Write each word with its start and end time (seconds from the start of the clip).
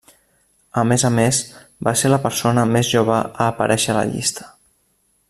A 0.81 0.83
més 0.91 1.03
a 1.09 1.11
més, 1.17 1.41
va 1.89 1.93
ser 2.01 2.11
la 2.13 2.19
persona 2.25 2.65
més 2.73 2.89
jove 2.97 3.21
a 3.21 3.47
aparèixer 3.55 3.95
a 3.95 3.99
la 4.03 4.07
llista. 4.15 4.53